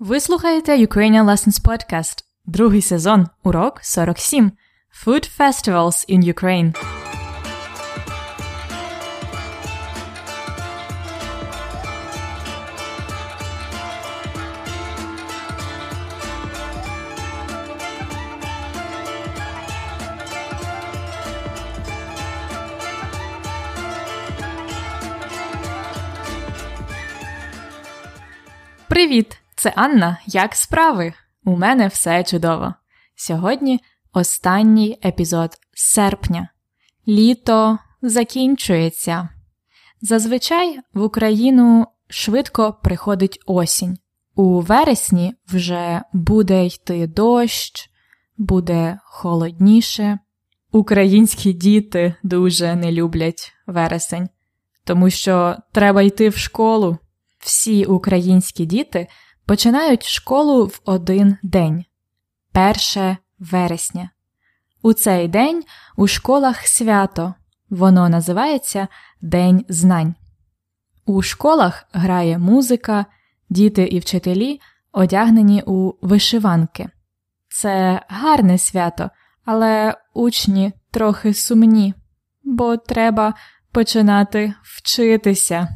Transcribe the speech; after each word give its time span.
Ви 0.00 0.20
слухаєте 0.20 0.76
Ukrainian 0.86 1.24
Lessons 1.24 1.62
Podcast, 1.62 2.24
другий 2.46 2.82
сезон, 2.82 3.26
урок 3.42 3.80
47 3.82 4.52
Food 5.04 5.38
Festivals 5.38 6.10
in 6.10 6.34
Ukraine. 6.34 6.74
Привіт! 28.88 29.39
Це 29.60 29.72
Анна. 29.76 30.18
Як 30.26 30.54
справи? 30.54 31.12
У 31.44 31.56
мене 31.56 31.88
все 31.88 32.24
чудово. 32.24 32.74
Сьогодні 33.14 33.80
останній 34.12 34.98
епізод 35.04 35.50
серпня. 35.74 36.48
Літо 37.08 37.78
закінчується. 38.02 39.28
Зазвичай 40.02 40.78
в 40.94 41.02
Україну 41.02 41.86
швидко 42.08 42.72
приходить 42.82 43.40
осінь. 43.46 43.98
У 44.34 44.60
вересні 44.60 45.34
вже 45.48 46.02
буде 46.12 46.66
йти 46.66 47.06
дощ, 47.06 47.90
буде 48.36 48.98
холодніше. 49.04 50.18
Українські 50.72 51.52
діти 51.52 52.14
дуже 52.22 52.74
не 52.74 52.92
люблять 52.92 53.52
вересень, 53.66 54.28
тому 54.84 55.10
що 55.10 55.56
треба 55.72 56.02
йти 56.02 56.28
в 56.28 56.36
школу. 56.36 56.98
Всі 57.38 57.84
українські 57.84 58.66
діти 58.66 59.06
починають 59.50 60.06
школу 60.06 60.66
в 60.66 60.80
один 60.84 61.36
день 61.42 61.84
1 62.54 63.16
вересня. 63.38 64.10
У 64.82 64.92
цей 64.92 65.28
день 65.28 65.64
у 65.96 66.06
школах 66.06 66.66
свято. 66.66 67.34
Воно 67.70 68.08
називається 68.08 68.88
День 69.20 69.64
знань. 69.68 70.14
У 71.04 71.22
школах 71.22 71.86
грає 71.92 72.38
музика, 72.38 73.06
діти 73.48 73.82
і 73.82 73.98
вчителі 73.98 74.60
одягнені 74.92 75.62
у 75.66 75.92
вишиванки. 76.02 76.88
Це 77.48 78.02
гарне 78.08 78.58
свято, 78.58 79.10
але 79.44 79.94
учні 80.14 80.72
трохи 80.90 81.34
сумні, 81.34 81.94
бо 82.44 82.76
треба 82.76 83.34
починати 83.72 84.54
вчитися. 84.62 85.68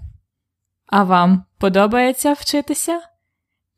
А 0.87 1.05
вам 1.05 1.45
подобається 1.59 2.33
вчитися? 2.33 3.01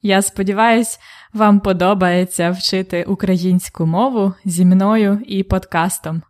Я 0.06 0.22
сподіваюсь, 0.22 0.98
вам 1.32 1.60
подобається 1.60 2.50
вчити 2.50 3.04
українську 3.04 3.86
мову 3.86 4.34
зі 4.44 4.64
мною 4.64 5.20
і 5.26 5.42
подкастом. 5.42 6.22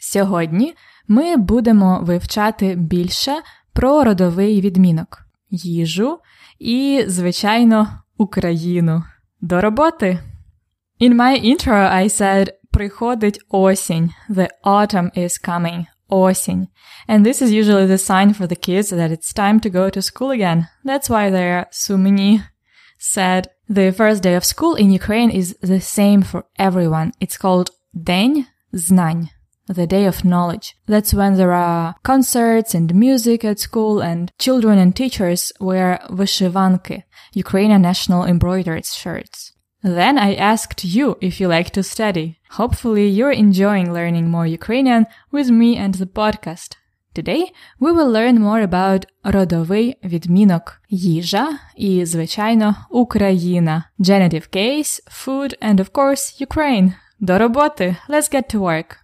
Сьогодні 0.00 0.74
ми 1.08 1.36
будемо 1.36 2.00
вивчати 2.02 2.74
більше 2.74 3.32
про 3.72 4.04
родовий 4.04 4.60
відмінок, 4.60 5.26
їжу 5.50 6.18
і, 6.58 7.04
звичайно, 7.06 7.88
Україну. 8.16 9.02
До 9.40 9.60
роботи! 9.60 10.18
In 11.00 11.14
my 11.14 11.44
intro 11.44 11.94
I 11.94 12.04
said 12.08 12.48
приходить 12.70 13.40
осінь. 13.48 14.10
The 14.30 14.48
autumn 14.64 15.18
is 15.18 15.48
coming. 15.48 15.84
Осінь. 16.08 16.68
And 17.08 17.26
this 17.26 17.42
is 17.42 17.50
usually 17.50 17.86
the 17.86 17.98
sign 18.10 18.34
for 18.38 18.46
the 18.46 18.68
kids 18.68 18.90
that 18.90 19.10
it's 19.10 19.32
time 19.34 19.60
to 19.60 19.70
go 19.70 19.90
to 19.96 20.02
school 20.02 20.30
again. 20.30 20.66
That's 20.84 21.08
why 21.08 21.30
they're 21.30 21.66
сумні 21.70 22.40
said 23.01 23.49
the 23.69 23.91
first 23.91 24.23
day 24.23 24.35
of 24.35 24.45
school 24.45 24.75
in 24.75 24.91
Ukraine 24.91 25.29
is 25.29 25.55
the 25.61 25.81
same 25.81 26.21
for 26.21 26.45
everyone. 26.57 27.11
It's 27.19 27.37
called 27.37 27.69
День 27.95 28.45
знань, 28.73 29.29
the 29.67 29.87
day 29.87 30.05
of 30.05 30.23
knowledge. 30.23 30.75
That's 30.87 31.13
when 31.13 31.35
there 31.35 31.53
are 31.53 31.95
concerts 32.03 32.73
and 32.73 32.93
music 32.95 33.43
at 33.43 33.59
school 33.59 34.01
and 34.01 34.31
children 34.39 34.77
and 34.77 34.95
teachers 34.95 35.51
wear 35.59 35.99
вишиванки, 36.09 37.03
Ukrainian 37.33 37.81
national 37.81 38.23
embroidered 38.23 38.85
shirts. 38.85 39.53
Then 39.83 40.17
I 40.17 40.35
asked 40.35 40.83
you 40.83 41.17
if 41.21 41.39
you 41.39 41.47
like 41.47 41.69
to 41.71 41.83
study. 41.83 42.39
Hopefully 42.51 43.07
you're 43.07 43.31
enjoying 43.31 43.93
learning 43.93 44.29
more 44.29 44.47
Ukrainian 44.47 45.05
with 45.31 45.49
me 45.49 45.77
and 45.77 45.93
the 45.95 46.07
podcast. 46.07 46.75
Today 47.13 47.51
we 47.79 47.91
will 47.91 48.11
learn 48.11 48.39
more 48.39 48.67
about 48.67 49.05
родовий 49.23 49.97
відмінок 50.03 50.81
їжа 50.89 51.49
і, 51.75 52.05
звичайно, 52.05 52.75
Україна. 52.89 53.83
Genitive 53.99 54.55
case, 54.55 54.99
food 55.25 55.55
and 55.61 55.79
of 55.79 55.91
course 55.91 56.47
Ukraine. 56.47 56.93
До 57.19 57.37
роботи. 57.37 57.95
Let's 58.09 58.33
get 58.35 58.55
to 58.55 58.59
work. 58.59 58.97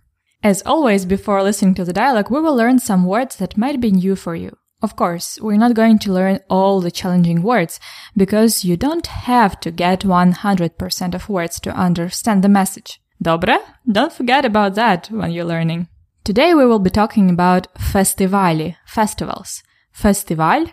As 0.43 0.61
always, 0.63 1.05
before 1.05 1.41
listening 1.41 1.73
to 1.75 1.85
the 1.85 1.93
dialogue, 1.93 2.29
we 2.29 2.41
will 2.41 2.55
learn 2.55 2.77
some 2.79 3.05
words 3.05 3.37
that 3.37 3.57
might 3.57 3.79
be 3.79 3.91
new 3.91 4.15
for 4.15 4.35
you. 4.35 4.51
Of 4.81 4.97
course, 4.97 5.39
we're 5.41 5.63
not 5.65 5.73
going 5.73 5.97
to 5.99 6.11
learn 6.11 6.39
all 6.49 6.81
the 6.81 6.91
challenging 6.91 7.41
words 7.41 7.79
because 8.17 8.65
you 8.67 8.75
don't 8.75 9.07
have 9.07 9.57
to 9.61 9.71
get 9.71 9.99
100% 10.01 11.15
of 11.15 11.29
words 11.29 11.61
to 11.61 11.71
understand 11.71 12.43
the 12.43 12.49
message. 12.49 12.99
Добре? 13.21 13.57
Don't 13.89 14.11
forget 14.11 14.43
about 14.43 14.75
that 14.75 15.07
when 15.09 15.31
you're 15.31 15.45
learning. 15.45 15.87
Today 16.27 16.53
we 16.53 16.65
will 16.65 16.79
be 16.79 16.89
talking 16.89 17.29
about 17.29 17.67
festivali, 17.77 18.75
festivals. 18.85 19.61
Festival, 19.91 20.67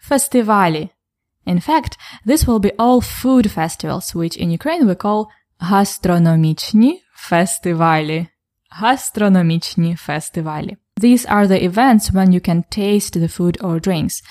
festivali. 0.00 0.90
In 1.44 1.58
fact, 1.58 1.96
this 2.24 2.46
will 2.46 2.60
be 2.60 2.72
all 2.78 3.00
food 3.00 3.50
festivals, 3.50 4.14
which 4.14 4.36
in 4.36 4.50
Ukraine 4.50 4.86
we 4.86 4.94
call 4.94 5.28
gastronomiczni 5.60 7.00
festiwali. 7.16 8.28
Gastronomiczni 8.80 9.96
festiwali. 9.96 10.76
These 11.00 11.26
are 11.26 11.48
the 11.48 11.64
events 11.64 12.12
when 12.12 12.32
you 12.32 12.40
can 12.40 12.62
taste 12.70 13.14
the 13.14 13.28
food 13.28 13.58
or 13.60 13.80
drinks. 13.80 14.22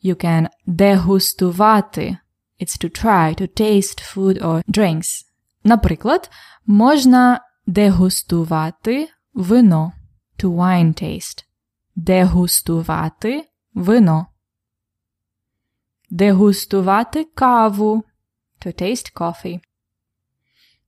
You 0.00 0.14
can 0.14 0.48
degustувати. 0.68 2.18
It's 2.60 2.76
to 2.76 2.88
try, 2.88 3.34
to 3.34 3.46
taste 3.46 4.00
food 4.00 4.42
or 4.42 4.62
drinks. 4.68 5.24
Наприклад, 5.64 6.30
можна 6.66 7.40
дегустувати 7.66 9.08
вино 9.34 9.92
to 10.42 10.50
wine 10.50 11.02
taste. 11.02 11.44
Дегустувати 11.96 13.44
вино. 13.74 14.26
Дегустувати 16.10 17.24
каву. 17.24 18.04
To 18.60 18.82
taste 18.82 19.12
coffee. 19.14 19.60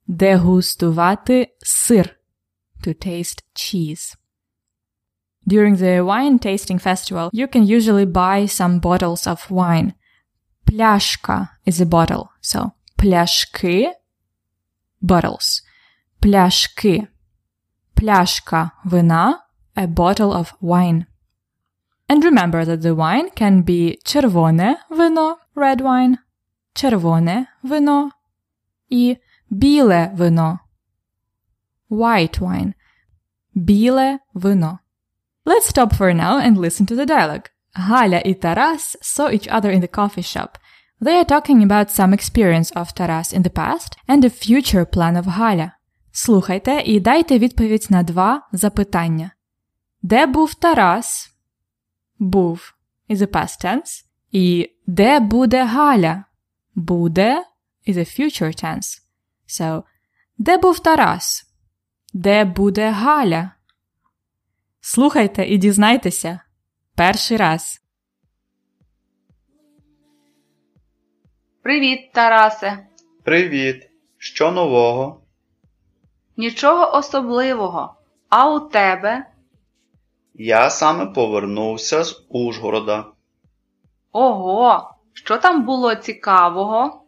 Дегустувати 0.06 1.56
сир. 1.60 2.16
To 2.84 3.06
taste 3.06 3.42
cheese. 3.54 4.16
During 5.46 5.76
the 5.76 6.04
wine 6.04 6.38
tasting 6.38 6.78
festival, 6.78 7.30
you 7.32 7.46
can 7.48 7.64
usually 7.64 8.06
buy 8.06 8.46
some 8.46 8.78
bottles 8.78 9.26
of 9.26 9.50
wine. 9.50 9.94
Пляшка 10.66 11.48
is 11.66 11.80
a 11.80 11.86
bottle, 11.86 12.28
so 12.40 12.72
пляшки 12.96 13.88
bottles. 15.02 15.62
Пляшки 16.20 17.08
пляшка 17.94 18.72
вина, 18.84 19.40
a 19.76 19.86
bottle 19.86 20.32
of 20.32 20.52
wine. 20.60 21.06
And 22.08 22.24
remember 22.24 22.64
that 22.64 22.82
the 22.82 22.94
wine 22.94 23.30
can 23.30 23.62
be 23.62 23.98
червоне 24.04 24.76
вино, 24.90 25.38
red 25.54 25.80
wine, 25.80 26.16
червоне 26.74 27.46
вино 27.62 28.10
і 28.88 29.16
біле 29.50 30.10
вино, 30.14 30.58
white 31.90 32.40
wine, 32.40 32.72
біле 33.54 34.18
вино. 34.34 34.78
Let's 35.46 35.68
stop 35.68 35.92
for 35.94 36.12
now 36.12 36.38
and 36.38 36.58
listen 36.58 36.86
to 36.86 36.96
the 36.96 37.06
dialogue. 37.06 37.50
Галя 37.74 38.18
і 38.24 38.34
Тарас 38.34 38.96
saw 39.02 39.30
each 39.30 39.48
other 39.48 39.70
in 39.70 39.80
the 39.80 39.88
coffee 39.88 40.22
shop. 40.22 40.58
They 41.00 41.16
are 41.16 41.24
talking 41.24 41.62
about 41.62 41.90
some 41.90 42.12
experience 42.12 42.70
of 42.72 42.94
Taras 42.94 43.32
in 43.32 43.42
the 43.42 43.50
past 43.50 43.96
and 44.08 44.24
a 44.24 44.30
future 44.30 44.84
plan 44.84 45.16
of 45.16 45.24
Галя. 45.24 45.72
Слухайте 46.12 46.82
і 46.84 47.00
дайте 47.00 47.38
відповідь 47.38 47.86
на 47.90 48.02
два 48.02 48.48
запитання. 48.52 49.30
Де 50.05 50.25
був 50.25 50.53
Тарас? 50.53 51.35
Був 52.19 52.73
is 53.09 53.17
a 53.17 53.27
past 53.27 53.65
tense. 53.65 54.05
І 54.31 54.71
де 54.87 55.19
буде 55.19 55.63
Галя? 55.63 56.23
Буде 56.75 57.45
is 57.87 57.97
a 57.97 58.19
future 58.19 58.63
tense. 58.63 59.01
So, 59.47 59.83
де 60.37 60.57
був 60.57 60.79
Тарас? 60.79 61.53
Де 62.13 62.45
буде 62.45 62.89
Галя? 62.89 63.51
Слухайте 64.81 65.45
і 65.45 65.57
дізнайтеся. 65.57 66.39
Перший 66.95 67.37
раз. 67.37 67.81
Привіт, 71.61 72.11
Тарасе. 72.11 72.87
Привіт. 73.23 73.89
Що 74.17 74.51
нового? 74.51 75.21
Нічого 76.37 76.97
особливого. 76.97 77.95
А 78.29 78.53
у 78.53 78.59
тебе? 78.59 79.34
Я 80.37 80.69
саме 80.69 81.05
повернувся 81.05 82.03
з 82.03 82.23
Ужгорода. 82.29 83.05
Ого, 84.11 84.89
що 85.13 85.37
там 85.37 85.65
було 85.65 85.95
цікавого? 85.95 87.01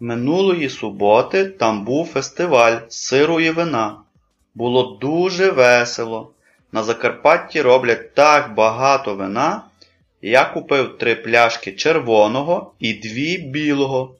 Минулої 0.00 0.68
суботи 0.68 1.44
там 1.44 1.84
був 1.84 2.06
фестиваль 2.06 2.76
сиру 2.88 3.40
і 3.40 3.50
вина. 3.50 3.96
Було 4.54 4.96
дуже 5.00 5.50
весело. 5.50 6.30
На 6.72 6.82
Закарпатті 6.82 7.62
роблять 7.62 8.14
так 8.14 8.54
багато 8.54 9.14
вина. 9.14 9.62
Я 10.22 10.44
купив 10.44 10.98
три 10.98 11.14
пляшки 11.14 11.72
червоного 11.72 12.72
і 12.78 12.94
дві 12.94 13.38
білого. 13.38 14.14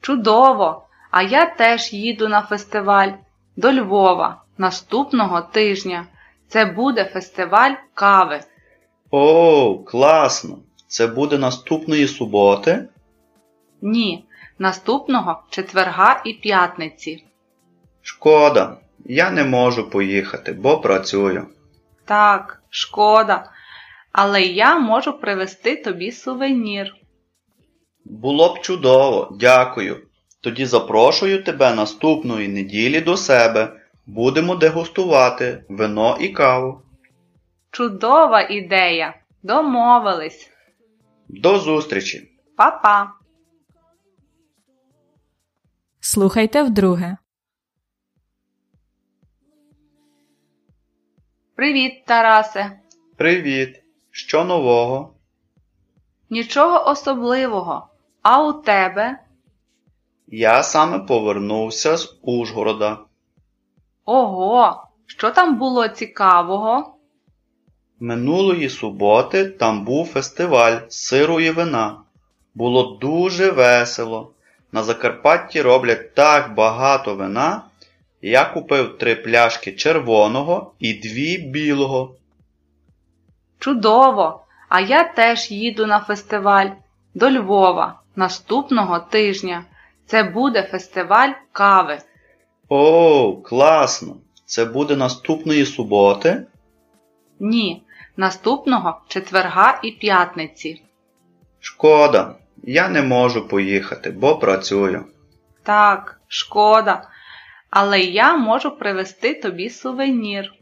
Чудово! 0.00 0.86
А 1.10 1.22
я 1.22 1.46
теж 1.46 1.92
їду 1.92 2.28
на 2.28 2.42
фестиваль 2.42 3.10
до 3.56 3.72
Львова 3.72 4.42
наступного 4.58 5.40
тижня. 5.40 6.06
Це 6.50 6.64
буде 6.64 7.04
фестиваль 7.04 7.72
кави. 7.94 8.40
О, 9.10 9.78
класно! 9.78 10.58
Це 10.86 11.06
буде 11.06 11.38
наступної 11.38 12.08
суботи? 12.08 12.88
Ні, 13.82 14.24
наступного 14.58 15.42
четверга 15.50 16.22
і 16.24 16.32
п'ятниці. 16.32 17.24
Шкода, 18.02 18.76
я 19.04 19.30
не 19.30 19.44
можу 19.44 19.90
поїхати, 19.90 20.52
бо 20.52 20.78
працюю. 20.78 21.46
Так, 22.04 22.62
шкода. 22.70 23.50
Але 24.12 24.42
я 24.42 24.78
можу 24.78 25.20
привезти 25.20 25.76
тобі 25.76 26.12
сувенір. 26.12 26.94
Було 28.04 28.54
б 28.54 28.60
чудово, 28.60 29.36
дякую. 29.40 29.96
Тоді 30.40 30.66
запрошую 30.66 31.42
тебе 31.42 31.74
наступної 31.74 32.48
неділі 32.48 33.00
до 33.00 33.16
себе. 33.16 33.79
Будемо 34.14 34.56
дегустувати 34.56 35.64
вино 35.68 36.16
і 36.20 36.28
каву. 36.28 36.82
Чудова 37.70 38.40
ідея. 38.40 39.14
Домовились. 39.42 40.50
До 41.28 41.58
зустрічі! 41.58 42.30
Па-па. 42.56 43.12
Слухайте 46.00 46.62
вдруге. 46.62 47.16
Привіт, 51.54 52.04
Тарасе. 52.06 52.80
Привіт! 53.16 53.82
Що 54.10 54.44
нового? 54.44 55.14
Нічого 56.30 56.90
особливого. 56.90 57.88
А 58.22 58.48
у 58.48 58.52
тебе? 58.52 59.18
Я 60.26 60.62
саме 60.62 60.98
повернувся 60.98 61.96
з 61.96 62.18
Ужгорода. 62.22 63.09
Ого, 64.12 64.82
що 65.06 65.30
там 65.30 65.58
було 65.58 65.88
цікавого? 65.88 66.94
Минулої 68.00 68.68
суботи 68.68 69.44
там 69.44 69.84
був 69.84 70.06
фестиваль 70.06 70.76
сиру 70.88 71.40
і 71.40 71.50
вина. 71.50 71.96
Було 72.54 72.98
дуже 73.00 73.50
весело. 73.50 74.30
На 74.72 74.82
Закарпатті 74.82 75.62
роблять 75.62 76.14
так 76.14 76.54
багато 76.54 77.14
вина. 77.14 77.62
Я 78.22 78.44
купив 78.44 78.98
три 78.98 79.14
пляшки 79.14 79.72
червоного 79.72 80.72
і 80.78 80.94
дві 80.94 81.38
білого. 81.38 82.14
Чудово! 83.58 84.44
А 84.68 84.80
я 84.80 85.04
теж 85.04 85.50
їду 85.50 85.86
на 85.86 86.00
фестиваль 86.00 86.70
до 87.14 87.30
Львова 87.30 88.00
наступного 88.16 88.98
тижня. 88.98 89.64
Це 90.06 90.22
буде 90.22 90.62
фестиваль 90.62 91.30
кави. 91.52 91.98
О, 92.72 93.36
класно! 93.36 94.16
Це 94.44 94.64
буде 94.64 94.96
наступної 94.96 95.66
суботи? 95.66 96.46
Ні, 97.40 97.82
наступного 98.16 99.00
четверга 99.08 99.80
і 99.82 99.90
п'ятниці. 99.90 100.82
Шкода, 101.60 102.34
я 102.62 102.88
не 102.88 103.02
можу 103.02 103.48
поїхати, 103.48 104.10
бо 104.10 104.36
працюю. 104.36 105.04
Так, 105.62 106.20
шкода. 106.28 107.08
Але 107.70 108.00
я 108.00 108.36
можу 108.36 108.70
привезти 108.78 109.34
тобі 109.34 109.70
сувенір. 109.70 110.52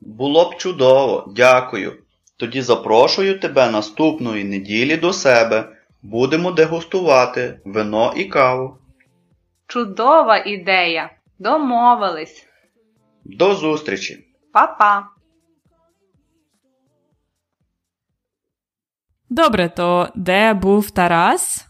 Було 0.00 0.50
б 0.50 0.56
чудово, 0.56 1.32
дякую. 1.36 1.92
Тоді 2.36 2.62
запрошую 2.62 3.38
тебе 3.40 3.70
наступної 3.70 4.44
неділі 4.44 4.96
до 4.96 5.12
себе. 5.12 5.68
Будемо 6.02 6.52
дегустувати 6.52 7.60
вино 7.64 8.12
і 8.16 8.24
каву. 8.24 8.78
Чудова 9.68 10.38
ідея. 10.38 11.10
Домовились. 11.38 12.46
До 13.24 13.54
зустрічі! 13.54 14.34
Па-па. 14.52 15.08
Добре, 19.30 19.68
то 19.68 20.12
де 20.14 20.54
був 20.54 20.90
Тарас? 20.90 21.66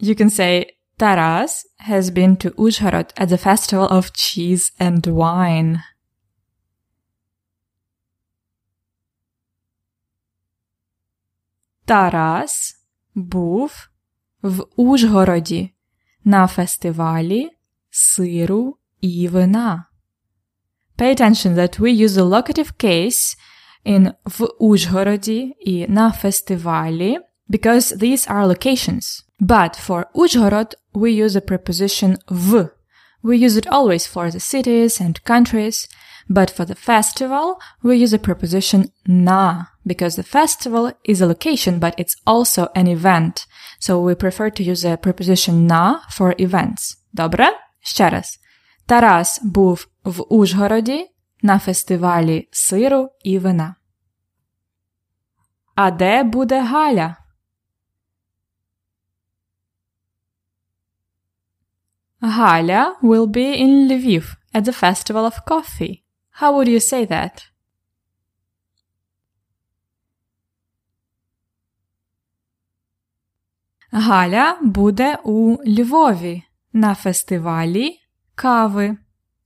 You 0.00 0.20
can 0.20 0.30
say 0.30 0.66
Taras 0.98 1.64
has 1.88 2.02
been 2.02 2.36
to 2.36 2.50
Uzhhorod 2.54 3.20
at 3.20 3.28
the 3.28 3.46
festival 3.46 3.88
of 3.88 4.12
cheese 4.12 4.80
and 4.80 5.00
wine. 5.06 5.80
Тарас 11.84 12.84
був 13.14 13.88
в 14.42 14.66
Ужгороді 14.76 15.74
на 16.29 16.47
фестивалі 16.47 17.49
сиру 17.89 18.77
і 19.01 19.27
вина. 19.27 19.85
Pay 20.97 21.19
attention 21.19 21.55
that 21.55 21.79
we 21.79 21.91
use 22.05 22.13
the 22.13 22.29
locative 22.29 22.71
case 22.83 23.37
in 23.85 24.13
в 24.25 24.47
Ужгороді 24.59 25.55
і 25.59 25.87
на 25.87 26.11
фестивалі 26.11 27.19
because 27.49 27.97
these 27.97 28.27
are 28.27 28.47
locations. 28.47 29.23
But 29.39 29.75
for 29.87 30.05
Ужгород 30.13 30.75
we 30.93 31.25
use 31.25 31.33
the 31.33 31.41
preposition 31.41 32.17
в. 32.29 32.69
We 33.23 33.37
use 33.37 33.57
it 33.57 33.67
always 33.67 34.05
for 34.07 34.31
the 34.31 34.39
cities 34.39 35.01
and 35.01 35.23
countries, 35.23 35.87
but 36.29 36.49
for 36.49 36.65
the 36.65 36.75
festival 36.75 37.55
we 37.83 37.97
use 37.97 38.11
the 38.11 38.19
preposition 38.19 38.91
на 39.05 39.67
because 39.85 40.15
the 40.15 40.23
festival 40.23 40.91
is 41.03 41.21
a 41.21 41.27
location 41.27 41.79
but 41.79 41.93
it's 41.97 42.15
also 42.25 42.67
an 42.75 42.87
event. 42.87 43.45
So 43.79 43.99
we 43.99 44.15
prefer 44.15 44.49
to 44.49 44.63
use 44.63 44.81
the 44.81 44.97
preposition 44.97 45.67
на 45.67 46.01
for 46.11 46.35
events. 46.39 46.97
Добре? 47.13 47.47
Ще 47.81 48.09
раз. 48.09 48.39
Тарас 48.85 49.39
був 49.43 49.87
в 50.03 50.33
Ужгороді 50.33 51.11
на 51.41 51.59
фестивалі 51.59 52.47
сиру 52.51 53.09
і 53.23 53.39
вина. 53.39 53.75
А 55.75 55.91
де 55.91 56.23
буде 56.23 56.61
Галя? 56.61 57.15
Галя 62.21 62.95
will 63.03 63.27
be 63.27 63.59
in 63.59 63.87
Lviv 63.87 64.35
at 64.53 64.63
the 64.63 64.73
festival 64.73 65.25
of 65.25 65.45
coffee. 65.45 66.03
How 66.39 66.51
would 66.55 66.67
you 66.67 66.79
say 66.79 67.05
that? 67.05 67.48
Галя 73.91 74.57
буде 74.61 75.17
у 75.23 75.57
Львові 75.67 76.43
на 76.73 76.95
фестивалі 76.95 77.99
кави. 78.35 78.97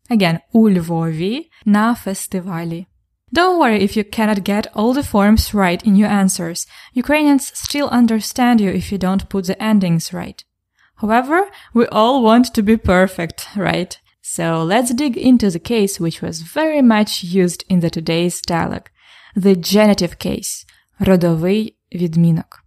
Again, 0.10 0.40
у 0.54 0.70
Львові 0.70 1.50
на 1.66 1.96
фестивалі. 1.96 2.86
Don't 3.32 3.60
worry 3.60 3.80
if 3.84 3.96
you 3.96 4.04
cannot 4.04 4.44
get 4.44 4.66
all 4.74 4.94
the 4.94 5.04
forms 5.04 5.54
right 5.54 5.82
in 5.84 5.96
your 5.96 6.10
answers. 6.10 6.68
Ukrainians 6.96 7.52
still 7.54 7.90
understand 7.90 8.60
you 8.60 8.72
if 8.80 8.92
you 8.92 8.98
don't 8.98 9.30
put 9.30 9.46
the 9.46 9.58
endings 9.72 10.14
right. 10.14 10.44
However, 11.02 11.40
we 11.74 11.86
all 12.00 12.24
want 12.24 12.46
to 12.56 12.64
be 12.64 12.78
perfect, 12.78 13.38
right? 13.56 13.92
So 14.22 14.64
let's 14.64 14.94
dig 14.94 15.16
into 15.16 15.50
the 15.52 15.66
case 15.74 16.00
which 16.00 16.22
was 16.22 16.42
very 16.42 16.82
much 16.82 17.24
used 17.24 17.64
in 17.70 17.80
the 17.82 17.92
today's 17.98 18.42
dialogue. 18.42 18.90
The 19.36 19.56
genitive 19.56 20.18
case. 20.20 20.66
Родовий 21.00 21.76
відмінок. 21.94 22.63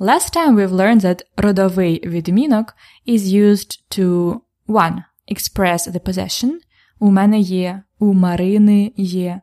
Last 0.00 0.32
time 0.32 0.54
we've 0.54 0.70
learned 0.70 1.00
that 1.00 1.22
родовий 1.36 2.08
відмінок 2.08 2.74
is 3.06 3.20
used 3.20 3.98
to 3.98 4.40
1. 4.66 5.02
Express 5.32 5.88
the 5.88 6.00
possession. 6.00 6.50
У 6.98 7.10
мене 7.10 7.38
є, 7.38 7.82
у 7.98 8.14
Марини 8.14 8.92
є. 8.96 9.40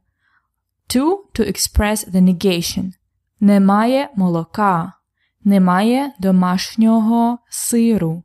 2. 0.89 1.03
To 1.33 1.39
express 1.39 2.11
the 2.11 2.21
negation. 2.21 2.91
Немає 3.39 4.09
молока. 4.15 4.93
Немає 5.43 6.13
домашнього 6.19 7.39
сиру. 7.49 8.23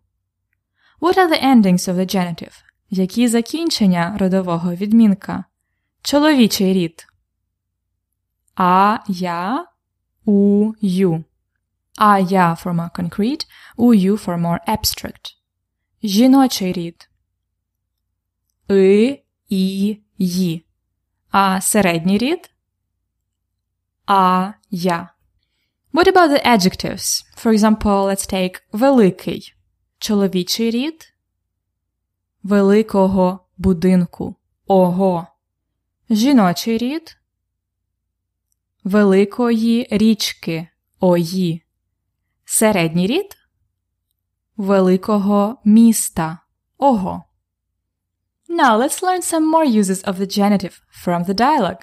What 1.00 1.18
are 1.18 1.28
the 1.28 1.44
endings 1.44 1.88
of 1.88 1.94
the 1.94 2.16
genitive? 2.16 2.62
Які 2.90 3.28
закінчення 3.28 4.16
родового 4.18 4.74
відмінка? 4.74 5.44
Чоловічий 6.02 6.72
рід. 6.72 7.06
А, 8.54 8.98
я, 9.08 9.66
у, 10.24 10.72
ю. 10.80 11.24
А, 11.96 12.18
я 12.18 12.54
for 12.54 12.72
more 12.72 12.90
concrete, 12.90 13.46
ю 13.78 14.16
for 14.16 14.36
more 14.36 14.58
abstract. 14.68 15.36
Жіночий 16.02 16.72
рід. 16.72 17.10
И, 18.70 19.22
і, 19.48 20.00
ї. 20.18 20.66
А 21.30 21.60
середній 21.60 22.18
рід? 22.18 22.50
А, 24.06 24.52
я. 24.70 25.14
What 25.92 26.06
about 26.06 26.30
the 26.30 26.46
adjectives? 26.46 27.24
For 27.36 27.52
example, 27.52 28.06
let's 28.06 28.32
take 28.34 28.62
великий. 28.72 29.54
Чоловічий 29.98 30.70
рід. 30.70 31.14
Великого 32.42 33.46
будинку. 33.58 34.36
Ого. 34.66 35.26
Жіночий 36.10 36.78
рід. 36.78 37.16
Великої 38.84 39.88
річки. 39.90 40.68
Ої. 41.00 41.62
Середній 42.52 43.06
рід. 43.06 43.36
Великого 44.56 45.56
міста. 45.64 46.38
Ого. 46.78 47.24
Now 48.48 48.76
let's 48.78 49.02
learn 49.02 49.22
some 49.22 49.54
more 49.54 49.66
uses 49.80 50.04
of 50.04 50.14
the 50.18 50.38
genitive 50.38 50.80
from 51.04 51.24
the 51.24 51.34
dialogue. 51.34 51.82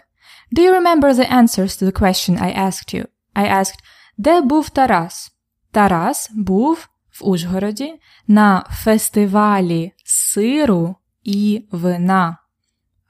Do 0.51 0.61
you 0.61 0.71
remember 0.71 1.13
the 1.13 1.31
answers 1.31 1.77
to 1.77 1.85
the 1.85 2.01
question 2.01 2.37
I 2.37 2.51
asked 2.67 2.93
you? 2.93 3.05
I 3.35 3.51
asked, 3.59 3.79
де 4.17 4.41
був 4.41 4.69
Тарас? 4.69 5.31
Тарас 5.71 6.29
був 6.33 6.87
в 7.19 7.27
Ужгороді 7.27 7.99
на 8.27 8.65
фестивалі 8.71 9.91
сиру 10.05 10.95
і 11.23 11.67
вина. 11.71 12.37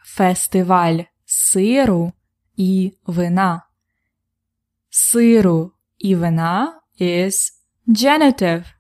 Фестиваль 0.04 1.00
сиру 1.26 2.14
і 2.56 2.94
вина. 3.06 3.62
Сиру 4.90 5.72
і 5.98 6.16
вина 6.16 6.77
is 6.99 7.53
genitive. 7.91 8.75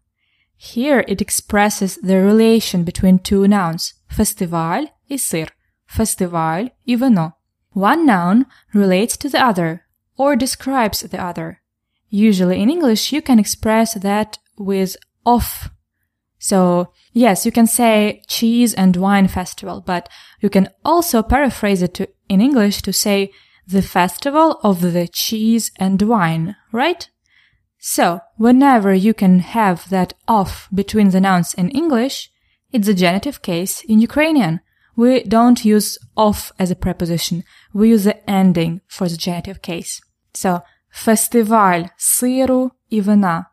Here 0.56 1.04
it 1.08 1.20
expresses 1.20 1.96
the 1.96 2.20
relation 2.20 2.84
between 2.84 3.18
two 3.18 3.46
nouns, 3.48 3.94
фестиваль 4.08 4.86
і 5.08 5.18
сир, 5.18 5.52
фестиваль 5.86 6.66
і 6.84 6.96
вино. 6.96 7.32
One 7.74 8.04
noun 8.06 8.44
relates 8.74 9.16
to 9.16 9.28
the 9.28 9.40
other 9.40 9.80
or 10.16 10.36
describes 10.36 11.02
the 11.02 11.20
other. 11.20 11.60
Usually 12.10 12.60
in 12.62 12.70
English 12.70 13.12
you 13.12 13.22
can 13.22 13.38
express 13.38 13.94
that 13.94 14.38
with 14.56 14.96
of. 15.24 15.70
So, 16.38 16.92
yes, 17.12 17.46
you 17.46 17.52
can 17.52 17.66
say 17.66 18.22
cheese 18.26 18.74
and 18.74 18.96
wine 18.96 19.28
festival, 19.28 19.80
but 19.80 20.08
you 20.40 20.50
can 20.50 20.68
also 20.84 21.22
paraphrase 21.22 21.82
it 21.82 21.94
to, 21.94 22.08
in 22.28 22.40
English 22.40 22.82
to 22.82 22.92
say 22.92 23.30
the 23.66 23.82
festival 23.82 24.58
of 24.62 24.80
the 24.80 25.06
cheese 25.08 25.70
and 25.78 26.02
wine, 26.02 26.56
right? 26.72 27.08
So, 27.78 28.20
whenever 28.36 28.94
you 28.94 29.12
can 29.12 29.40
have 29.40 29.88
that 29.90 30.14
of 30.28 30.68
between 30.72 31.10
the 31.10 31.20
nouns 31.20 31.52
in 31.54 31.68
English, 31.70 32.30
it's 32.72 32.88
a 32.88 32.94
genitive 32.94 33.42
case 33.42 33.82
in 33.82 34.00
Ukrainian. 34.00 34.60
We 34.94 35.24
don't 35.24 35.64
use 35.64 35.98
of 36.16 36.52
as 36.58 36.70
a 36.70 36.76
preposition. 36.76 37.44
We 37.72 37.88
use 37.90 38.04
the 38.04 38.18
ending 38.30 38.82
for 38.86 39.08
the 39.08 39.16
genitive 39.16 39.62
case. 39.62 40.00
So, 40.34 40.62
фестиваль 40.92 41.84
сиру 41.96 42.70
і 42.88 43.00
вина. 43.00 43.46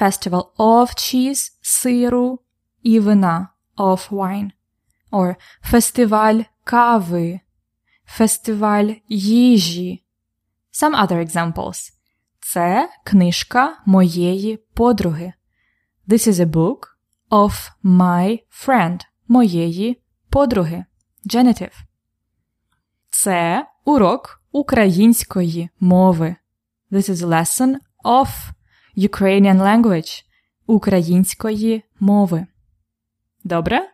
Festival 0.00 0.44
of 0.58 0.88
cheese, 0.96 1.50
сиру 1.62 2.38
і 2.82 3.00
вина, 3.00 3.48
of 3.76 4.08
wine. 4.08 4.50
Or 5.10 5.36
фестиваль 5.62 6.40
кави, 6.64 7.40
фестиваль 8.06 8.92
їжі. 9.08 10.02
Some 10.72 11.06
other 11.06 11.18
examples. 11.20 11.92
Це 12.53 12.89
книжка 13.03 13.77
моєї 13.85 14.57
подруги. 14.73 15.33
This 16.07 16.27
is 16.27 16.33
a 16.33 16.45
book 16.45 16.77
of 17.29 17.69
my 17.83 18.39
friend, 18.65 18.99
моєї 19.27 20.01
подруги. 20.29 20.85
Genitive. 21.25 21.73
Це 23.09 23.65
урок 23.85 24.43
української 24.51 25.69
мови. 25.79 26.35
This 26.91 27.09
is 27.09 27.15
a 27.15 27.27
lesson 27.27 27.75
of 28.03 28.27
Ukrainian 28.97 29.57
language 29.57 30.23
української 30.67 31.83
мови. 31.99 32.45
Добре? 33.43 33.89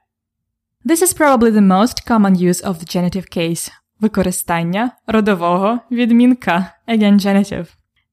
This 0.85 1.01
is 1.01 1.17
probably 1.17 1.51
the 1.51 1.67
most 1.67 2.11
common 2.11 2.35
use 2.35 2.65
of 2.65 2.73
the 2.73 2.95
genitive 2.95 3.37
case 3.37 3.71
використання 3.99 4.91
родового 5.07 5.79
відмінка 5.91 6.73
again 6.87 7.13
genitive. 7.25 7.67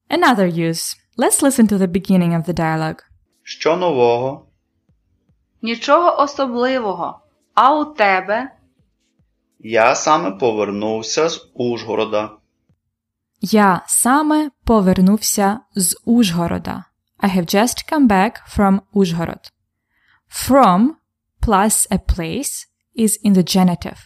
Another 0.09 0.47
use. 0.47 0.95
Let's 1.17 1.41
listen 1.41 1.67
to 1.67 1.77
the 1.77 1.87
beginning 1.87 2.33
of 2.33 2.45
the 2.45 2.53
dialogue. 2.53 3.03
Що 3.43 3.75
нового? 3.75 4.47
Нічого 5.61 6.21
особливого. 6.23 7.19
А 7.53 7.79
у 7.79 7.85
тебе? 7.85 8.51
Я 9.59 9.95
саме 9.95 10.31
повернувся 10.31 11.29
з 11.29 11.51
Ужгорода. 11.53 12.29
Я 13.41 13.81
саме 13.87 14.49
повернувся 14.63 15.59
з 15.75 15.97
Ужгорода. 16.05 16.85
I 17.19 17.37
have 17.37 17.55
just 17.55 17.91
come 17.91 18.07
back 18.07 18.31
from 18.57 18.79
Ужгород. 18.93 19.51
From 20.29 20.89
plus 21.41 21.87
a 21.91 21.97
place 21.97 22.67
is 22.95 23.17
in 23.25 23.33
the 23.33 23.57
genitive. 23.57 23.97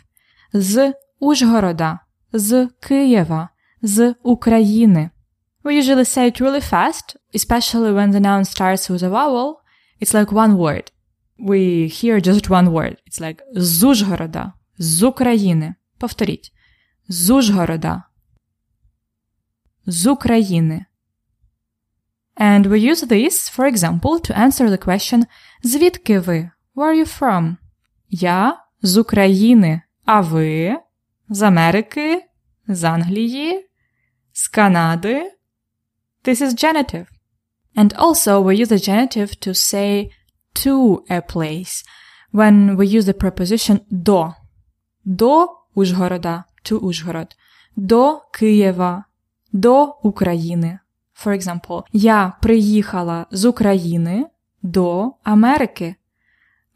З 0.53 0.93
Ужгорода, 1.19 1.99
з 2.33 2.67
Києва, 2.79 3.49
з 3.81 4.15
України. 4.23 5.09
We 5.64 5.76
usually 5.76 6.04
say 6.04 6.26
it 6.26 6.40
really 6.40 6.60
fast, 6.60 7.16
especially 7.32 7.92
when 7.92 8.10
the 8.10 8.20
noun 8.20 8.44
starts 8.44 8.90
with 8.90 9.02
a 9.02 9.08
vowel. 9.08 9.62
It's 10.00 10.12
like 10.12 10.30
one 10.30 10.58
word. 10.58 10.90
We 11.38 11.88
hear 11.88 12.20
just 12.20 12.50
one 12.50 12.70
word. 12.70 12.96
It's 13.06 13.20
like 13.20 13.42
з 13.54 13.82
Ужгорода, 13.82 14.52
з 14.78 15.02
України. 15.02 15.74
Повторіть. 15.98 16.52
З 17.08 17.30
Ужгорода. 17.30 18.02
З 19.86 20.06
України. 20.06 20.84
And 22.36 22.66
we 22.66 22.78
use 22.78 23.02
this, 23.06 23.48
for 23.48 23.64
example, 23.66 24.20
to 24.20 24.38
answer 24.38 24.68
the 24.68 24.86
question 24.86 25.24
Звідки 25.62 26.18
ви? 26.18 26.50
Where 26.74 26.94
are 26.94 27.04
you 27.04 27.20
from? 27.20 27.56
Я 28.10 28.60
з 28.82 28.96
України. 28.96 29.82
А 30.04 30.20
ви? 30.20 30.76
З 31.28 31.42
Америки? 31.42 32.24
З 32.68 32.84
Англії? 32.84 33.66
З 34.32 34.48
Канади? 34.48 35.30
This 36.24 36.40
is 36.40 36.54
genitive. 36.54 37.06
And 37.76 37.92
also 37.94 38.40
we 38.40 38.56
use 38.56 38.68
the 38.68 38.78
genitive 38.78 39.38
to 39.40 39.54
say 39.54 40.10
to 40.54 41.04
a 41.10 41.20
place 41.20 41.84
when 42.30 42.76
we 42.76 42.86
use 42.86 43.06
the 43.06 43.14
preposition 43.14 43.80
до. 43.90 44.34
До 45.04 45.48
Ужгорода, 45.74 46.44
to 46.64 46.78
Ужгород. 46.78 47.36
До 47.76 48.20
Києва, 48.32 49.04
до 49.52 49.84
України. 50.02 50.78
For 51.24 51.32
example, 51.32 51.82
я 51.92 52.32
приїхала 52.42 53.26
з 53.30 53.44
України 53.44 54.26
до 54.62 55.12
Америки. 55.22 55.94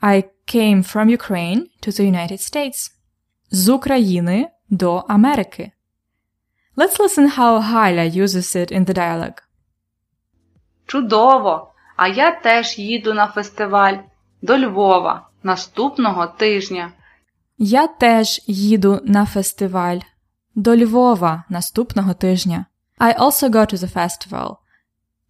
I 0.03 0.25
came 0.55 0.95
from 0.95 1.17
Ukraine 1.19 1.61
to 1.83 2.01
the 2.01 2.11
United 2.13 2.39
States. 2.39 2.93
З 3.51 3.69
України 3.69 4.49
до 4.71 4.95
Америки. 4.95 5.73
Let's 6.76 6.98
listen 7.00 7.28
how 7.28 7.62
Галя 7.62 8.12
uses 8.12 8.56
it 8.56 8.72
in 8.72 8.86
the 8.86 8.94
dialogue. 8.94 9.42
Чудово! 10.88 11.74
А 11.96 12.08
я 12.08 12.32
теж 12.32 12.78
їду 12.78 13.14
на 13.14 13.28
фестиваль 13.28 13.98
до 14.42 14.58
Львова 14.58 15.30
наступного 15.44 16.28
тижня. 16.28 16.92
Я 17.58 17.88
теж 17.88 18.42
їду 18.48 19.00
на 19.04 19.26
фестиваль 19.26 20.00
до 20.56 20.76
Львова 20.78 21.44
наступного 21.50 22.14
тижня. 22.14 22.66
I 23.00 23.14
also 23.14 23.50
go 23.50 23.66
to 23.66 23.78
the 23.78 23.88
festival. 23.88 24.58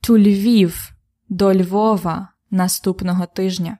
To 0.03 0.17
Lviv 0.17 0.91
до 1.29 1.53
Львова 1.53 2.29
наступного 2.51 3.27
тижня. 3.27 3.79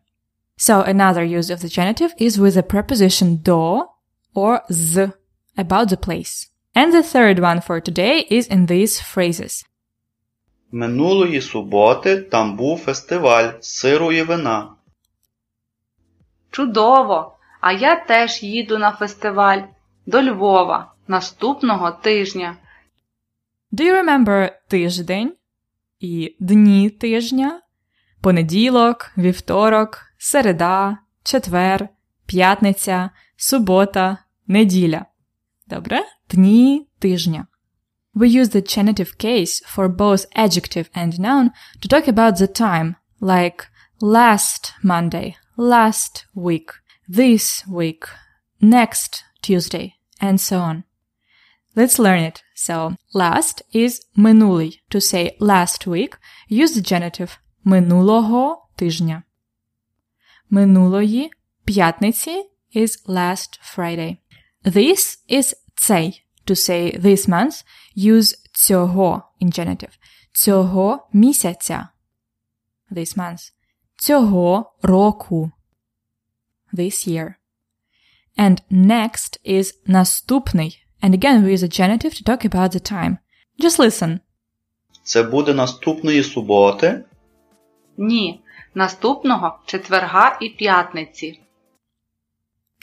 So 0.57 0.83
another 0.83 1.23
use 1.23 1.49
of 1.49 1.61
the 1.61 1.69
genitive 1.69 2.11
is 2.19 2.37
with 2.37 2.55
the 2.55 2.63
preposition 2.63 3.37
до 3.43 3.87
or 4.33 4.59
з 4.69 5.11
about 5.57 5.87
the 5.87 5.97
place. 5.97 6.52
And 6.75 6.91
the 6.91 7.03
third 7.03 7.39
one 7.39 7.61
for 7.61 7.79
today 7.79 8.25
is 8.29 8.47
in 8.47 8.65
these 8.65 8.99
phrases. 8.99 9.65
Минулої 10.71 11.41
суботи 11.41 12.17
там 12.17 12.55
був 12.57 12.79
фестиваль 12.79 13.49
сиру 13.59 14.11
і 14.11 14.21
вина. 14.21 14.75
Чудово! 16.51 17.37
А 17.61 17.71
я 17.71 17.95
теж 17.95 18.43
їду 18.43 18.77
на 18.77 18.91
фестиваль 18.91 19.61
до 20.05 20.23
Львова 20.23 20.93
наступного 21.07 21.91
тижня. 21.91 22.57
Do 23.71 23.83
you 23.83 24.03
remember 24.03 24.51
тиждень 24.67 25.33
і 25.99 26.35
дні 26.39 26.89
тижня? 26.89 27.61
Понеділок, 28.21 29.11
вівторок, 29.17 30.01
середа, 30.17 30.97
четвер, 31.23 31.89
п'ятниця, 32.25 33.09
субота, 33.37 34.17
неділя. 34.47 35.05
Добре? 35.66 36.04
Дні 36.30 36.88
тижня. 36.98 37.46
We 38.14 38.26
use 38.40 38.48
the 38.48 38.62
genitive 38.76 39.16
case 39.18 39.62
for 39.74 39.88
both 39.88 40.26
adjective 40.36 40.88
and 40.94 41.20
noun 41.20 41.50
to 41.80 41.88
talk 41.88 42.08
about 42.08 42.36
the 42.36 42.48
time, 42.48 42.96
like 43.20 43.60
last 44.00 44.72
Monday, 44.82 45.36
last 45.56 46.14
week, 46.34 46.68
this 47.20 47.66
week, 47.66 48.02
next 48.60 49.12
Tuesday, 49.46 49.92
and 50.20 50.40
so 50.40 50.56
on. 50.70 50.84
Let's 51.76 51.98
learn 51.98 52.22
it 52.30 52.42
So 52.58 52.96
last 53.14 53.62
is 53.72 54.00
минулий. 54.16 54.80
To 54.90 55.00
say 55.00 55.36
last 55.38 55.86
week, 55.86 56.18
use 56.48 56.74
the 56.74 56.82
genitive 56.82 57.38
минулого 57.64 58.68
тижня. 58.76 59.22
Минулої 60.50 61.30
п'ятниці 61.64 62.42
is 62.74 63.06
last 63.06 63.60
Friday. 63.62 64.16
This 64.65 65.17
is 65.29 65.53
цей. 65.75 66.23
To 66.45 66.55
say 66.55 66.97
this 66.99 67.27
month, 67.27 67.63
use 67.97 68.35
цього 68.53 69.21
in 69.41 69.59
genitive. 69.59 69.97
Цього 70.33 71.09
місяця. 71.13 71.87
This 72.91 73.17
month. 73.17 73.51
Цього 73.97 74.73
року. 74.81 75.51
This 76.73 77.07
year. 77.07 77.33
And 78.37 78.57
next 78.71 79.39
is 79.45 79.73
наступний. 79.85 80.85
And 81.01 81.13
again 81.13 81.43
we 81.43 81.51
use 81.51 81.63
a 81.63 81.67
genitive 81.67 82.13
to 82.15 82.23
talk 82.23 82.45
about 82.45 82.71
the 82.71 82.91
time. 82.91 83.17
Just 83.59 83.79
listen. 83.79 84.19
Це 85.03 85.23
буде 85.23 85.53
наступної 85.53 86.23
суботи. 86.23 87.03
Ні. 87.97 88.41
Наступного 88.75 89.59
четверга 89.65 90.37
і 90.41 90.49
п'ятниці. 90.49 91.39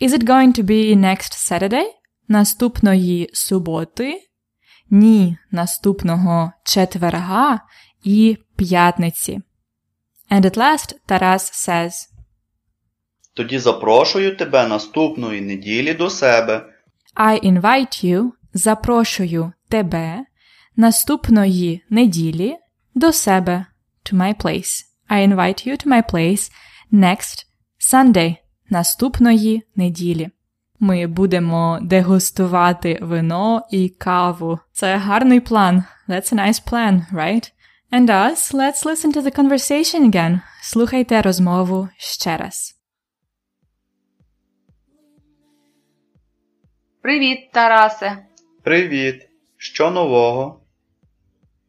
Is 0.01 0.15
it 0.15 0.25
going 0.25 0.55
to 0.55 0.63
be 0.63 0.97
next 0.97 1.35
Saturday? 1.35 1.85
Наступної 2.29 3.31
суботи? 3.33 4.21
Ні, 4.91 5.37
наступного 5.51 6.53
четверга 6.65 7.61
і 8.05 8.37
п'ятниці. 8.57 9.41
And 10.31 10.45
at 10.45 10.57
last 10.57 10.95
Taras 11.09 11.69
says, 11.69 11.93
Тоді 13.35 13.59
запрошую 13.59 14.37
тебе 14.37 14.69
наступної 14.69 15.41
неділі 15.41 15.95
до 15.95 16.11
себе. 16.11 16.67
I 17.17 17.53
invite 17.53 18.05
you, 18.05 18.31
запрошую 18.55 19.53
тебе 19.69 20.25
наступної 20.77 21.85
неділі 21.91 22.57
до 22.95 23.13
себе 23.13 23.67
to 24.05 24.17
my 24.17 24.45
place. 24.45 24.85
I 25.11 25.35
invite 25.35 25.67
you 25.67 25.85
to 25.85 25.87
my 25.87 26.13
place 26.13 26.51
next 26.93 27.47
Sunday 27.93 28.37
наступної 28.71 29.63
неділі. 29.77 30.29
Ми 30.81 31.07
будемо 31.07 31.79
дегустувати 31.83 32.99
вино 33.03 33.67
і 33.71 33.89
каву. 33.89 34.59
Це 34.73 34.97
гарний 34.97 35.41
план. 35.41 35.85
That's 36.09 36.35
a 36.35 36.47
nice 36.47 36.71
plan, 36.73 37.13
right? 37.13 37.53
And 37.93 38.07
us, 38.07 38.55
let's 38.55 38.85
listen 38.85 39.13
to 39.13 39.23
the 39.23 39.39
conversation 39.39 40.01
again. 40.11 40.41
Слухайте 40.63 41.23
розмову 41.23 41.89
ще 41.97 42.37
раз. 42.37 42.77
Привіт, 47.03 47.51
Тарасе. 47.53 48.27
Привіт! 48.63 49.29
Що 49.57 49.91
нового? 49.91 50.61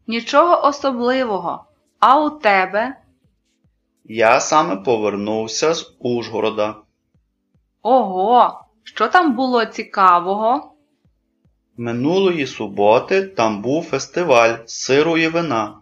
Нічого 0.07 0.67
особливого. 0.67 1.65
А 1.99 2.25
у 2.25 2.29
тебе? 2.29 2.95
Я 4.05 4.39
саме 4.39 4.75
повернувся 4.75 5.73
з 5.73 5.95
Ужгорода. 5.99 6.75
Ого, 7.81 8.65
що 8.83 9.07
там 9.07 9.35
було 9.35 9.65
цікавого? 9.65 10.71
Минулої 11.77 12.47
суботи 12.47 13.23
там 13.23 13.61
був 13.61 13.83
фестиваль 13.83 14.55
сиру 14.65 15.17
і 15.17 15.27
вина. 15.27 15.73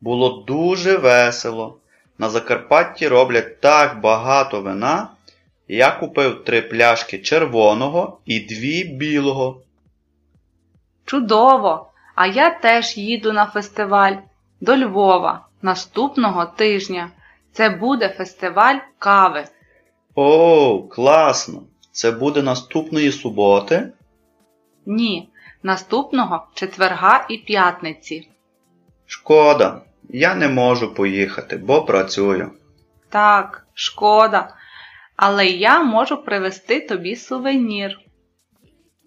Було 0.00 0.44
дуже 0.46 0.96
весело. 0.96 1.76
На 2.18 2.28
Закарпатті 2.28 3.08
роблять 3.08 3.60
так 3.60 4.00
багато 4.00 4.60
вина. 4.60 5.08
Я 5.68 5.90
купив 5.90 6.44
три 6.44 6.62
пляшки 6.62 7.18
червоного 7.18 8.18
і 8.24 8.40
дві 8.40 8.84
білого. 8.84 9.60
Чудово! 11.04 11.90
А 12.14 12.26
я 12.26 12.50
теж 12.50 12.96
їду 12.96 13.32
на 13.32 13.46
фестиваль 13.46 14.14
до 14.60 14.76
Львова 14.76 15.46
наступного 15.62 16.46
тижня. 16.46 17.10
Це 17.52 17.70
буде 17.70 18.08
фестиваль 18.08 18.76
кави. 18.98 19.44
О, 20.22 20.82
класно! 20.82 21.62
Це 21.92 22.10
буде 22.10 22.42
наступної 22.42 23.12
суботи. 23.12 23.92
Ні, 24.86 25.28
наступного 25.62 26.46
четверга 26.54 27.26
і 27.30 27.36
п'ятниці. 27.36 28.28
Шкода, 29.06 29.80
я 30.08 30.34
не 30.34 30.48
можу 30.48 30.94
поїхати, 30.94 31.56
бо 31.56 31.82
працюю. 31.82 32.50
Так, 33.08 33.66
шкода. 33.74 34.54
Але 35.16 35.46
я 35.46 35.82
можу 35.82 36.16
привезти 36.16 36.80
тобі 36.80 37.16
сувенір. 37.16 38.00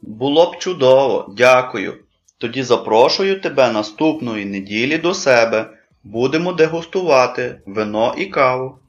Було 0.01 0.51
б 0.51 0.57
чудово, 0.57 1.33
дякую. 1.37 1.93
Тоді 2.37 2.63
запрошую 2.63 3.41
тебе 3.41 3.71
наступної 3.71 4.45
неділі 4.45 4.97
до 4.97 5.13
себе. 5.13 5.69
Будемо 6.03 6.53
дегустувати 6.53 7.61
вино 7.65 8.15
і 8.17 8.25
каву. 8.25 8.79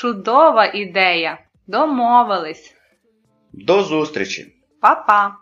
Чудова 0.00 0.66
ідея. 0.66 1.38
Домовились. 1.66 2.74
До 3.52 3.82
зустрічі! 3.82 4.54
Па-па. 4.80 5.36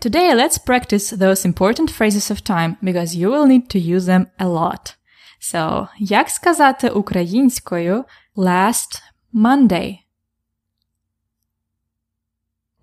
Today, 0.00 0.34
let's 0.34 0.58
practice 0.58 1.12
those 1.12 1.46
important 1.46 1.88
phrases 1.98 2.30
of 2.30 2.44
time 2.44 2.76
because 2.82 3.16
you 3.16 3.30
will 3.30 3.46
need 3.46 3.70
to 3.70 3.78
use 3.78 4.04
them 4.04 4.26
a 4.38 4.46
lot. 4.46 4.96
So, 5.40 5.88
як 5.98 6.28
сказати 6.28 6.90
українською 6.90 8.04
last 8.36 9.02
Monday? 9.34 10.03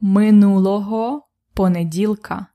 Минулого 0.01 1.27
понеділка. 1.53 2.45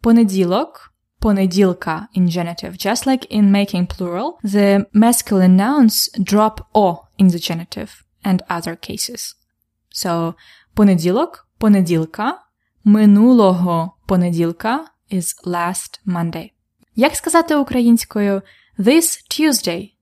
Понеділок, 0.00 0.94
понеділка 1.18 2.08
in 2.16 2.22
genitive. 2.22 2.86
Just 2.86 3.06
like 3.06 3.36
in 3.36 3.50
making 3.50 3.86
plural, 3.86 4.32
the 4.44 4.84
masculine 4.92 5.56
nouns 5.56 6.10
drop 6.18 6.60
o 6.74 6.98
in 7.18 7.28
the 7.28 7.50
genitive 7.50 7.90
and 8.24 8.42
other 8.50 8.76
cases. 8.90 9.36
So, 9.90 10.34
понеділок, 10.74 11.48
понеділка, 11.58 12.38
минулого 12.84 13.96
понеділка 14.06 14.86
is 15.12 15.46
last 15.46 16.00
Monday. 16.06 16.50
Як 16.96 17.16
сказати 17.16 17.56
українською 17.56 18.42
this 18.78 19.04
Tuesday? 19.30 19.92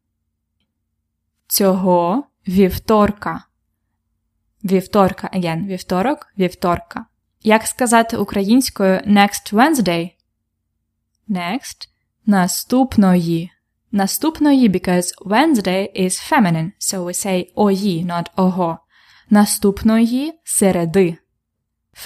Цього 1.48 2.24
вівторка. 2.48 3.44
Вівторка, 4.64 5.30
again, 5.34 5.66
вівторок, 5.66 6.26
вівторка. 6.38 7.06
Як 7.42 7.66
сказати 7.66 8.16
українською 8.16 8.98
next 8.98 9.52
Wednesday? 9.52 10.10
Next. 11.28 11.88
Наступної. 12.26 13.50
Наступної 13.92 14.70
because 14.70 15.14
Wednesday 15.24 16.00
is 16.00 16.32
feminine, 16.32 16.70
so 16.78 17.04
we 17.04 17.26
say 17.26 17.46
ої, 17.54 18.06
not 18.06 18.26
ого. 18.36 18.78
Наступної 19.30 20.40
середи. 20.44 21.16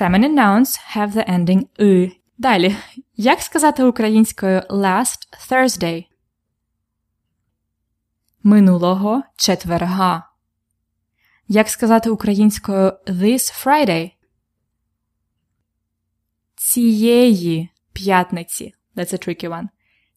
Feminine 0.01 0.35
nouns 0.35 0.97
have 0.97 1.13
the 1.13 1.31
ending 1.31 1.67
«и». 1.81 2.13
Далі. 2.39 2.77
Як 3.17 3.41
сказати 3.41 3.85
українською 3.85 4.61
last 4.61 5.51
Thursday? 5.51 6.07
Минулого 8.43 9.23
четверга. 9.37 10.28
Як 11.51 11.69
сказати 11.69 12.11
українською 12.11 12.93
this 13.07 13.65
Friday? 13.65 14.13
Цієї 16.57 17.69
п'ятниці. 17.93 18.75
That's 18.97 19.15
a 19.15 19.29
tricky 19.29 19.49
one. 19.49 19.69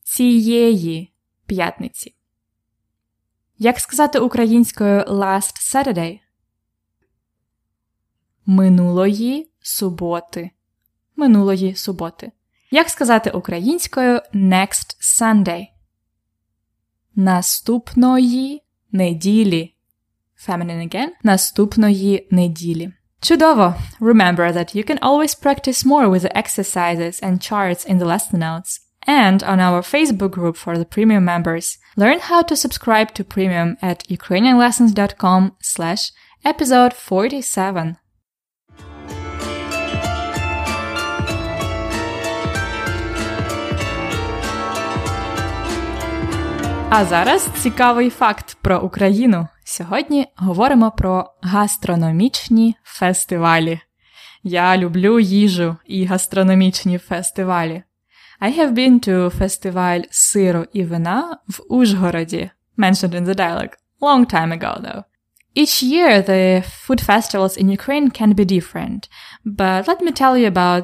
Цієї 0.03 1.13
п'ятниці. 1.45 2.15
Як 3.57 3.79
сказати 3.79 4.19
українською 4.19 5.01
last 5.01 5.75
Saturday? 5.75 6.19
Минулої 8.45 9.51
суботи. 9.59 10.51
Минулої 11.15 11.75
суботи. 11.75 12.31
Як 12.71 12.89
сказати 12.89 13.31
українською 13.31 14.21
next 14.33 14.97
Sunday? 15.21 15.67
Наступної 17.15 18.63
неділі. 18.91 19.70
Feminine 20.48 20.88
again. 20.88 21.08
Наступної 21.22 22.28
неділі. 22.30 22.92
Чудово! 23.20 23.74
Remember 24.00 24.52
that 24.52 24.76
you 24.76 24.90
can 24.90 24.98
always 24.98 25.34
practice 25.34 25.84
more 25.84 26.08
with 26.08 26.22
the 26.22 26.36
exercises 26.36 27.20
and 27.22 27.40
charts 27.40 27.84
in 27.90 27.98
the 27.98 28.04
lesson 28.04 28.38
notes. 28.38 28.80
And 29.06 29.42
on 29.42 29.60
our 29.60 29.82
Facebook 29.82 30.32
group 30.38 30.56
for 30.56 30.76
the 30.76 30.84
premium 30.84 31.24
members. 31.24 31.78
Learn 31.96 32.18
how 32.30 32.42
to 32.42 32.56
subscribe 32.56 33.14
to 33.14 33.24
premium 33.24 33.76
at 33.80 34.04
ukrainianlessons.com 34.08 35.42
slash 35.62 36.02
episode 36.44 36.92
47. 36.92 37.96
А 46.93 47.05
зараз 47.05 47.49
цікавий 47.57 48.09
факт 48.09 48.57
про 48.61 48.79
Україну. 48.79 49.47
Сьогодні 49.65 50.27
говоримо 50.35 50.91
про 50.91 51.33
гастрономічні 51.41 52.75
фестивалі. 52.83 53.79
Я 54.43 54.77
люблю 54.77 55.19
їжу 55.19 55.75
і 55.85 56.05
гастрономічні 56.05 56.97
фестивалі. 56.97 57.83
I 58.41 58.59
have 58.59 58.73
been 58.73 59.07
to 59.07 59.29
фестиваль 59.29 60.01
сиру 60.09 60.65
і 60.73 60.83
вина 60.83 61.37
в 61.47 61.61
Ужгороді, 61.69 62.49
mentioned 62.77 63.15
in 63.15 63.25
the 63.25 63.35
dialogue, 63.35 63.73
long 64.01 64.33
time 64.33 64.59
ago 64.59 64.81
though. 64.81 65.03
Each 65.55 65.83
year 65.83 66.29
the 66.29 66.63
food 66.85 67.01
festivals 67.05 67.57
in 67.61 67.77
Ukraine 67.79 68.09
can 68.19 68.33
be 68.33 68.45
different, 68.45 69.01
but 69.45 69.87
let 69.87 70.01
me 70.01 70.11
tell 70.21 70.35
you 70.37 70.47
about 70.55 70.83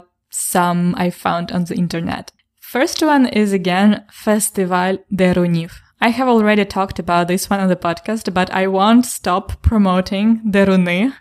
some 0.52 0.82
I 1.06 1.10
found 1.24 1.48
on 1.56 1.64
the 1.66 1.78
internet. 1.84 2.26
First 2.74 3.00
one 3.14 3.26
is 3.42 3.50
again 3.62 3.92
Festival 4.26 4.92
Deruniv. 5.20 5.87
I 6.01 6.09
have 6.09 6.29
already 6.29 6.65
talked 6.65 6.99
about 6.99 7.29
this 7.29 7.49
one 7.49 7.61
on 7.61 7.69
the 7.69 7.77
podcast, 7.77 8.35
but 8.35 8.51
I 8.51 8.67
won't 8.67 9.07
stop 9.07 9.63
promoting 9.63 10.41
deruny. 10.45 11.13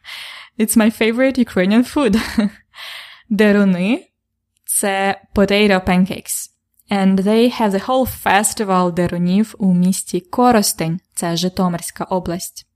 It's 0.57 0.75
my 0.75 0.89
favorite 0.89 1.37
Ukrainian 1.37 1.83
food. 1.83 2.17
deruny 3.31 3.99
це 4.65 5.21
potato 5.35 5.79
pancakes. 5.85 6.49
And 6.89 7.19
they 7.19 7.49
have 7.49 7.71
the 7.71 7.85
whole 7.87 8.05
festival 8.05 8.93
дерунів 8.93 9.55
у 9.57 9.73
місті 9.73 10.19
Коростень, 10.19 10.99
це 11.15 11.35
Житомирська 11.35 12.03
область. 12.03 12.67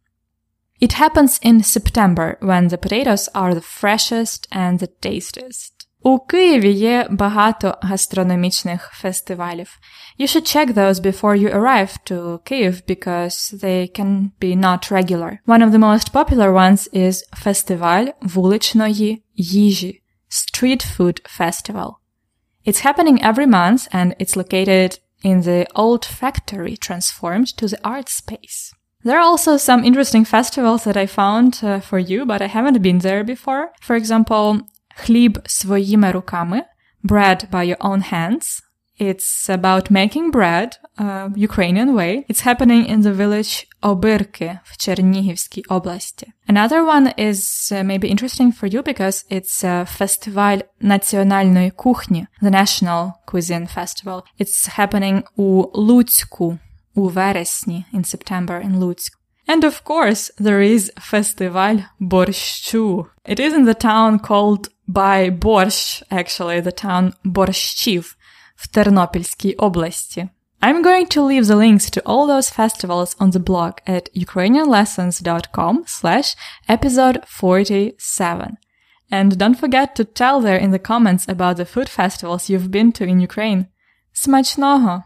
It 0.82 1.00
happens 1.00 1.46
in 1.46 1.64
September 1.64 2.38
when 2.42 2.70
the 2.70 2.78
potatoes 2.78 3.30
are 3.34 3.54
the 3.54 3.82
freshest 3.82 4.48
and 4.52 4.80
the 4.80 4.90
tastiest. 5.02 5.79
У 6.06 6.20
Києві 6.20 6.72
є 6.72 7.08
багато 7.10 7.78
гастрономічних 7.82 8.92
фестивалів. 8.94 9.80
You 10.20 10.28
should 10.28 10.56
check 10.56 10.74
those 10.74 11.00
before 11.00 11.36
you 11.36 11.50
arrive 11.50 11.98
to 12.10 12.40
Kyiv 12.40 12.74
because 12.88 13.60
they 13.64 14.00
can 14.00 14.30
be 14.42 14.56
not 14.56 14.92
regular. 14.92 15.32
One 15.48 15.64
of 15.66 15.72
the 15.72 15.80
most 15.80 16.12
popular 16.12 16.54
ones 16.54 16.94
is 16.94 17.24
Фестиваль 17.34 18.06
вуличної 18.22 19.24
їжі, 19.36 20.02
Street 20.30 20.98
Food 20.98 21.40
Festival. 21.40 21.90
It's 22.68 22.86
happening 22.86 23.18
every 23.32 23.48
month 23.48 23.82
and 23.92 24.14
it's 24.20 24.36
located 24.36 25.00
in 25.24 25.42
the 25.42 25.66
old 25.84 26.04
factory 26.22 26.76
transformed 26.78 27.50
to 27.60 27.68
the 27.68 27.80
art 27.84 28.10
space. 28.10 28.58
There 29.06 29.18
are 29.20 29.30
also 29.32 29.58
some 29.58 29.84
interesting 29.90 30.26
festivals 30.36 30.84
that 30.84 30.98
I 30.98 31.08
found 31.22 31.52
uh, 31.64 31.80
for 31.80 32.00
you, 32.12 32.20
but 32.32 32.42
I 32.42 32.48
haven't 32.58 32.82
been 32.88 33.00
there 33.00 33.24
before. 33.24 33.64
For 33.88 33.96
example, 33.96 34.46
Хліб 35.00 35.40
своїми 35.46 36.12
руками, 36.12 36.64
bread 37.04 37.50
by 37.52 37.76
your 37.76 37.78
own 37.78 38.14
hands. 38.14 38.62
It's 39.00 39.50
about 39.50 39.92
making 39.92 40.32
bread, 40.32 40.78
uh, 40.98 41.30
Ukrainian 41.36 41.94
way. 41.94 42.24
It's 42.30 42.42
happening 42.42 42.86
in 42.86 43.02
the 43.02 43.14
village 43.14 43.68
Obirki 43.82 44.60
в 44.64 44.78
Чернігівській 44.78 45.64
області. 45.64 46.28
Another 46.48 46.86
one 46.86 47.20
is 47.20 47.72
uh, 47.72 47.84
maybe 47.84 48.06
interesting 48.06 48.52
for 48.60 48.74
you 48.74 48.84
because 48.84 49.26
it's 49.32 49.66
a 49.66 49.86
фестиваль 49.86 50.58
національної 50.82 51.72
кухні, 51.72 52.28
the 52.42 52.52
National 52.52 53.12
Cuisine 53.28 53.78
Festival. 53.78 54.22
It's 54.40 54.80
happening 54.80 55.24
у 55.36 55.66
Луцьку 55.74 56.58
у 56.94 57.08
вересні 57.08 57.86
in 57.94 58.16
September 58.16 58.66
in 58.66 58.76
Луцьк. 58.76 59.14
And 59.48 59.64
of 59.64 59.84
course, 59.84 60.32
there 60.40 60.62
is 60.62 60.92
Festival 61.12 61.84
Борщу. 62.00 63.06
It 63.26 63.40
is 63.40 63.54
in 63.54 63.66
the 63.66 63.76
town 63.76 64.20
called 64.20 64.70
by 64.90 65.30
Борщ, 65.30 66.04
actually, 66.12 66.62
the 66.62 66.86
town 66.86 67.14
Борщів 67.24 68.16
в 68.56 68.68
Тернопільській 68.68 69.54
області. 69.54 70.30
I'm 70.62 70.84
going 70.84 71.08
to 71.16 71.22
leave 71.22 71.46
the 71.46 71.56
links 71.56 71.90
to 71.92 72.02
all 72.06 72.26
those 72.26 72.50
festivals 72.50 73.16
on 73.20 73.30
the 73.32 73.40
blog 73.50 73.74
at 73.86 74.10
ukrainianlessons.com 74.16 75.84
slash 75.86 76.36
episode 76.68 77.18
47. 77.28 78.58
And 79.12 79.38
don't 79.38 79.60
forget 79.60 79.96
to 79.96 80.04
tell 80.04 80.42
there 80.42 80.58
in 80.58 80.72
the 80.72 80.80
comments 80.80 81.28
about 81.28 81.58
the 81.58 81.66
food 81.66 81.90
festivals 81.90 82.50
you've 82.50 82.72
been 82.72 82.92
to 82.94 83.04
in 83.04 83.20
Ukraine. 83.20 83.68
Смачного! 84.14 85.04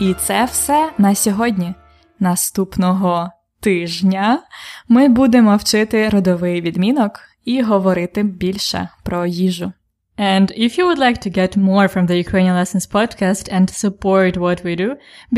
І 0.00 0.14
це 0.14 0.44
все 0.44 0.90
на 0.98 1.14
сьогодні. 1.14 1.74
Наступного 2.20 3.30
тижня 3.60 4.42
ми 4.88 5.08
будемо 5.08 5.56
вчити 5.56 6.08
родовий 6.08 6.60
відмінок 6.60 7.20
і 7.44 7.62
говорити 7.62 8.22
більше 8.22 8.88
про 9.04 9.26
їжу. 9.26 9.72
And 10.18 10.50
if 10.64 10.76
you 10.76 10.84
would 10.84 10.98
like 10.98 11.20
to 11.26 11.30
get 11.30 11.56
more 11.56 11.88
from 11.94 12.06
the 12.08 12.18
Ukrainian 12.26 12.56
Lessons 12.60 12.86
podcast 12.96 13.44
and 13.56 13.66
support 13.84 14.32
what 14.36 14.64
we 14.66 14.74
do, 14.84 14.88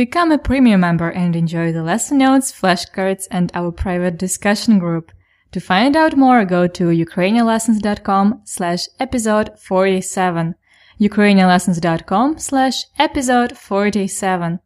become 0.03 0.33
a 0.33 0.45
premium 0.49 0.81
member 0.81 1.11
and 1.23 1.33
enjoy 1.37 1.69
the 1.73 1.85
lesson 1.91 2.17
notes, 2.27 2.49
flashcards, 2.61 3.25
and 3.37 3.47
our 3.59 3.71
private 3.85 4.17
discussion 4.27 4.79
group. 4.85 5.07
To 5.55 5.61
find 5.61 5.93
out 6.03 6.17
more, 6.25 6.43
go 6.57 6.63
to 6.79 6.85
ukrainianlessons.com 7.07 8.41
slash 8.45 8.83
episode 9.07 9.49
47 9.59 10.55
ukrainianlessons.com 11.00 12.36
slash 12.38 12.76
episode 13.00 13.56
47. 13.56 14.60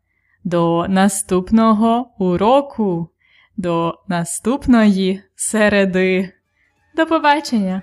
До 0.43 0.85
наступного 0.89 2.11
уроку. 2.19 3.09
До 3.57 3.93
наступної 4.07 5.21
середи. 5.35 6.33
До 6.95 7.05
побачення! 7.05 7.81